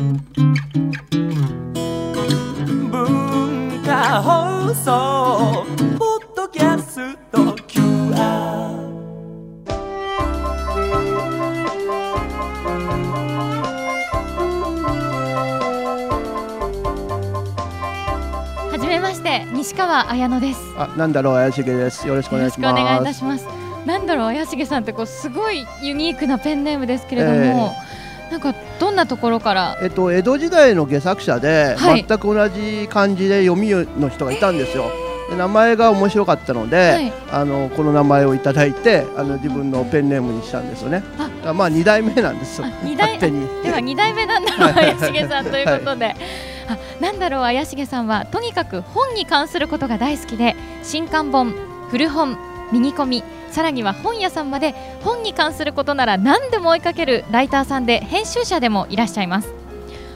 [0.00, 0.16] 文
[3.84, 5.66] 化放送
[5.98, 7.38] ポッドキャスト
[7.68, 8.14] QR
[18.70, 22.08] はじめまして西川彩乃ですあ、なんだろう怪しげです。
[22.08, 22.74] よろしくおよろ願いします。
[22.74, 23.46] しくお願いいたします
[23.84, 27.74] なんだろう怪しげさんってこうすごいユニークなペンネームですけれども、
[28.30, 29.78] なんかどんなところから？
[29.82, 32.04] えっと江戸時代の下作者で、はい。
[32.08, 34.90] 全く同じ漢字で読みの人がいたんですよ。
[35.30, 37.12] で名前が面白かったので、はい。
[37.32, 41.02] あのこの名前をいただいて、あの自分のペンネームにしたんですよね。
[41.18, 41.50] あ。
[41.50, 42.66] あまあ二代目なんですよ。
[42.84, 42.96] 代？
[42.96, 43.46] 勝手に。
[43.62, 45.44] では 二代目なんだろう怪しげさん。
[45.46, 46.14] ということで、
[46.68, 51.54] あなんだろう怪しげさんはとにかく本に関することが大好きで新刊本
[51.90, 52.36] 古本
[52.72, 59.52] ミニコミさらには本屋さんまで本に関することなら何でも追いかけるライターさんで編集者でもいらっしゃいます。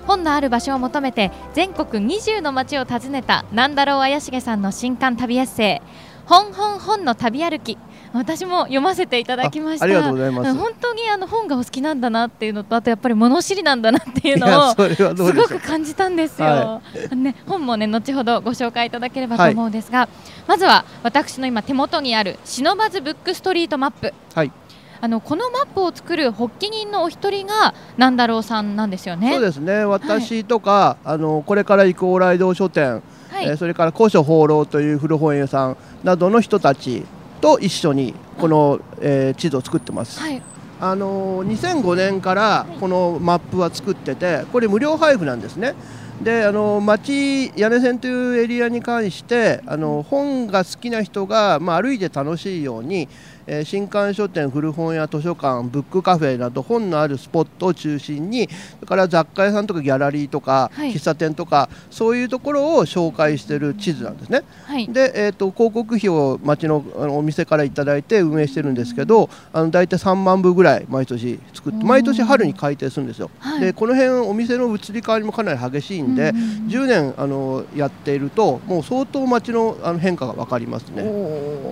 [0.06, 7.78] 本のある場所を求めて全国20の街を訪ねたなんだろう怪しげさんの新刊旅エッセイ「本本本の旅歩き」
[8.14, 15.44] 私も読ませていただきましたあありがとうございます本当にあの本がお好きなんだなっていうのとあとやっぱり物知りなんだなっていうのをすご。
[15.44, 16.80] く感じたんですよ、は
[17.10, 20.08] あのね、本もね後ほどご紹介いただければと思うんですが、
[20.46, 24.52] まずは私の今手元にある「忍ばずブックストリートマップ」はい。
[25.00, 29.32] あのこのマップを作る発起人のお一人がなんだろうさんなんですよね。
[29.32, 29.84] そうですね。
[29.84, 33.02] 私とか、あのこれから行く往来堂書店、
[33.34, 37.04] はいえーそれから古書放浪という古本屋さんなどの人たち
[37.40, 40.20] と一緒にこの、えー地図を作ってます。
[40.20, 40.40] はい
[40.80, 41.48] あのー
[41.82, 45.74] 2005年からこのマップは作っててこれ無料配布なんですね。
[46.22, 53.08] であの町屋根線というエリアに関してあの本が好きな人が、まあ、歩いて楽しいように、
[53.46, 60.92] えー新刊書店古本屋図書館ブックカフェなど本のあるスポットを中心にそれから雑貨屋さんとかギャラリーとか、はい。
[60.92, 64.42] 喫茶店とかそういうところを紹介している地図なんですね。
[64.64, 64.88] はい。
[64.88, 73.60] で、えー、と広告費を町のあのお店からいただいて運営してるんですけどあの大体3万部ぐらい毎年作って毎年春に改定するんですよ、はい。
[73.60, 76.48] でこの辺お店の移り変わりもかなり激しいんで、うんうんうん。
[76.68, 81.02] 10年あのやっているともう相当町のあの変化が分かりますね。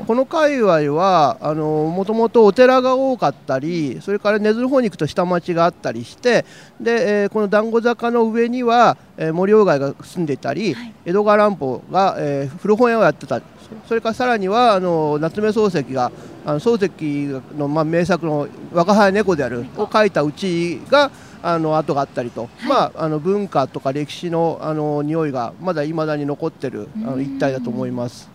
[0.06, 6.44] この界隈はあのもともとお寺が多かったりそれから根津の方に行くと下町があったりして
[6.80, 10.92] で、えーこの団子坂の上には、えー森鴎外が住んでいたり、はい。
[11.06, 13.40] 江戸川乱歩が、えー古本屋をやってた
[13.86, 16.10] それからさらにはあの夏目漱石が
[16.44, 21.10] あの漱石の、まあ、名作の「若輩猫である」を書いたうちが
[21.42, 28.31] あの跡があったりと、まあ、あの文化とか歴史のあの匂いがまだいまだに残ってるあの一帯だと思います。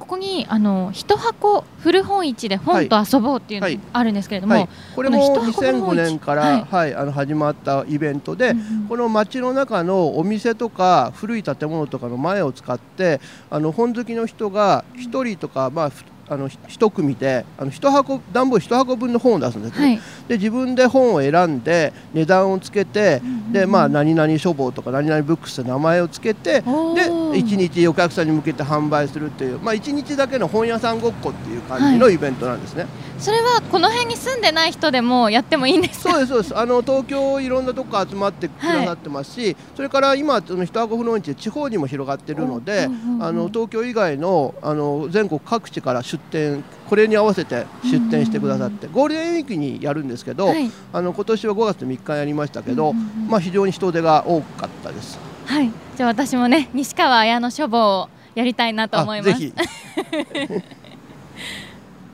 [0.00, 3.76] ここにあの一箱古本市で本と遊ぼうっていうのはい。
[3.76, 20.00] があるんですけれども、はい、これもこの一箱の本市2005年から、ははいいあの始まったイベントで、うんうんこの街の中のお店とか古い建物とかの前を使ってあの本好きの人が1人とか、まあ、ふあのひ一組であの一箱段ボール1箱分の本を出すんですね、はい。
[20.28, 23.20] で自分で本を選んで値段をつけて、
[23.50, 27.30] でまあ、何々書房とか何々ブックスと名前をつけてでおー。
[27.32, 32.86] 1日お客さんに向けて販売するっていう、まあ、1日だけの本屋さんごっこっていう感じのイベントなんですね。
[33.18, 36.12] それはこの辺に住んでない人でもやってもいいんですか？
[36.12, 36.58] そうですそうです。
[36.58, 50.70] あの東京いろんなとこ集まってくださってますし、それから今その一箱古本市地方にも広がってるので、うんうんうんあの東京以外のあの全国各地から出店これに合わせて出店してくださって、ゴールデンウィークにやるんですけど、はい。
[50.92, 55.18] あの今年は5月3日やりましたけど、まあ非常に人手が多かったです。
[55.46, 55.70] はい。
[55.96, 59.30] じゃあ私もね西川綾の書房をやりたいなと思います。
[59.30, 59.54] ぜひ。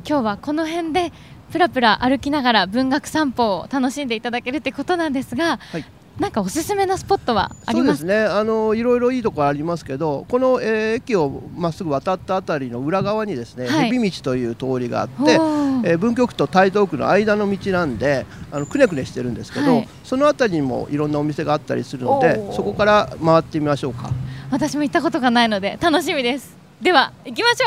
[0.09, 1.13] 今日はこの辺で
[1.51, 5.85] プラプラ歩きながら文学散歩を楽しんでいただけるってことなんですが、はい
[6.19, 8.01] なんかおすすめのスポットはあります？
[8.01, 8.25] そうですね。
[8.25, 13.91] あのいろいろいいところありますけどこの、えー駅をまっすぐ渡ったあたりの裏側にですね、はい。
[13.91, 19.89] 蛇道という通りがあって、えー文京区と台東区の間の道なんであのくねくねしてるんですけど、はい。
[20.05, 24.11] その辺りにもいろんなお店があったりするのでそこから回ってみましょうか。
[24.51, 26.57] 私も行ったことがないので楽しみです。
[26.81, 27.67] では行きましょ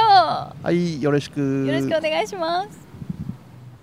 [0.63, 1.63] はいよろしく。
[1.63, 2.88] うよろしくお願いします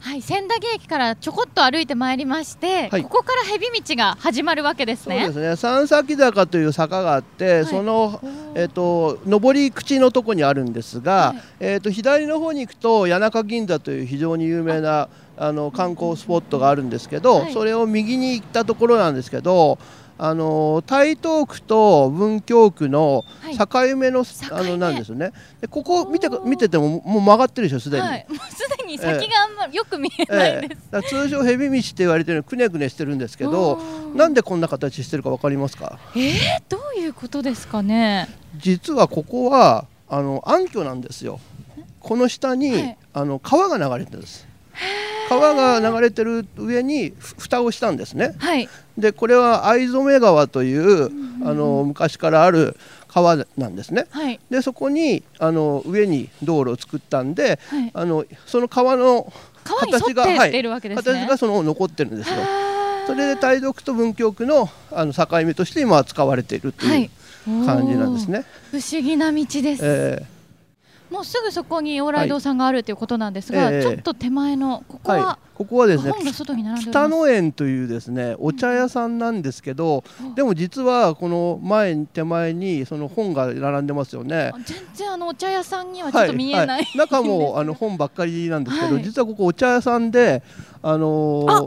[0.06, 3.02] はい千駄木駅からちょこっと歩いてまいりまして、はい。
[3.02, 5.24] ここから蛇道が始まるわけですね。
[5.24, 5.56] そうですね。
[5.56, 7.64] 三崎坂という坂があって、い。
[7.64, 8.20] その
[8.54, 11.42] えっ、と上り口のとこにあるんですが、はい。
[11.58, 17.52] えっ、と左の方に行くと谷中銀座という非常に有名なあの観光スポットがあるんですけど、はい。
[17.52, 19.76] それを右に行ったところなんですけど
[20.18, 23.58] あの台東区と文京区のはい。
[23.58, 24.56] 境目の、境目。
[24.56, 25.32] あのなんですよね。
[25.60, 28.36] でここ見て見ててももう曲がってるでしょすでに、はい、も
[28.86, 30.82] に先があんまりよく見えないです。
[30.90, 33.76] だから通称ヘビ道って言われてるのくねくねしてるんですけど
[34.14, 35.98] なんでこんな形してるかわかりますか？
[36.14, 36.32] えー、
[36.68, 38.28] どういうことですかね？
[38.56, 41.40] 実はここはあの暗渠なんですよ。
[42.00, 42.96] この下に、はい。
[43.12, 44.46] あの川が流れてるんです。
[45.28, 48.34] 川が流れてる上にふ蓋をしたんですね。
[48.38, 48.68] はい。
[48.96, 51.10] でこれは藍染川という、
[51.44, 52.76] あの昔からある
[53.16, 54.38] 川なんですねはい。
[54.50, 57.90] でそこにあの上に道路を作ったんではい。
[57.94, 59.32] あのその川の
[59.64, 61.20] 形がって出るわけですね。
[61.20, 67.10] 形がその残ってるんですよはーそれで台読と文京区のあの境目として今は使われているとはいい
[67.46, 68.44] う感じなんですね。
[68.70, 69.80] 不思議な道です。
[69.82, 70.26] え
[71.10, 75.20] もうすぐそこに往来堂さんがあるということなんですが、ええちょっと手前のここーはい。
[75.22, 76.12] は、ここはですね
[76.80, 77.08] 北。
[77.08, 80.04] 野園というですねお茶屋さんなんですけど、
[80.34, 84.50] でも実はこの前に手前にその本が並んでますよね。
[84.54, 86.82] あ全然あのお茶屋さんにはちょっと見えない。
[86.84, 89.04] はい、中もあの本ばっかりなんですけど、はい。
[89.04, 90.42] 実はここお茶屋さんで、
[90.82, 91.66] あのー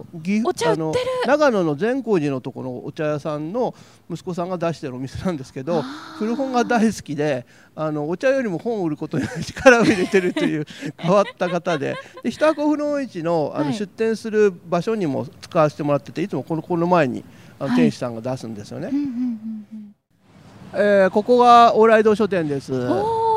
[0.70, 0.94] あの
[1.26, 3.76] 長野の善光寺のところのお茶屋さんの
[4.10, 5.82] 息子さんが出してるお店なんですけど
[6.18, 7.46] 古本が大好きで
[7.76, 10.66] あのお茶よりも本を売ることに力を入れてるという
[10.98, 11.96] 変わった方で。
[12.24, 17.24] で日箱古本市のあの、はい出店する場所にも使わせてもらってていつもこのこの前に
[17.60, 18.90] あのはい店主さんが出すんですよね。
[18.90, 19.96] うんうんうん
[20.74, 22.74] えーここが往来堂書店です。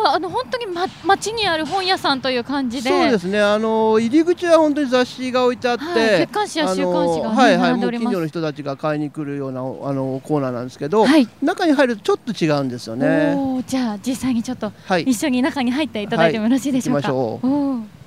[0.05, 3.41] あの本当に、ま、町にある本屋さんという感じでそうですね。
[3.41, 13.63] あの入り口は本当に雑誌が置いてあって、はい月刊誌や週刊誌がねあのはいはい、並んでおりますもう近所の人たちが買いに来るようなあのコーナーなんですけど、はい、中に入るとちょっと違うんですよね。
[13.67, 15.03] じゃあ実際にちょっとはい。
[15.05, 18.02] 一緒に中に入っていただいてもよろしいでしょうか、行きましょうおー